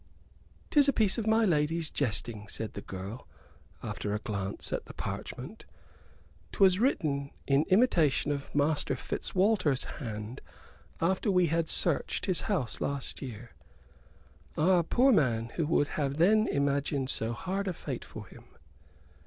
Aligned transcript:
"'Tis 0.71 0.87
a 0.87 0.93
piece 0.93 1.19
of 1.19 1.27
my 1.27 1.45
lady's 1.45 1.91
jesting," 1.91 2.47
said 2.47 2.73
the 2.73 2.81
girl, 2.81 3.27
after 3.83 4.15
a 4.15 4.19
glance 4.19 4.73
at 4.73 4.85
the 4.85 4.95
parchment. 4.95 5.63
"'Twas 6.51 6.79
written 6.79 7.29
in 7.45 7.65
imitation 7.69 8.31
of 8.31 8.49
Master 8.55 8.95
Fitzwalter's 8.95 9.83
hand 9.83 10.41
after 11.01 11.29
we 11.29 11.45
had 11.45 11.69
searched 11.69 12.25
his 12.25 12.41
house 12.49 12.81
last 12.81 13.21
year. 13.21 13.51
Ah, 14.57 14.81
poor 14.81 15.11
man, 15.11 15.49
who 15.49 15.67
would 15.67 15.89
have 15.89 16.17
then 16.17 16.47
imagined 16.47 17.11
so 17.11 17.31
hard 17.33 17.67
a 17.67 17.73
fate 17.73 18.03
for 18.03 18.25
him?" 18.25 18.45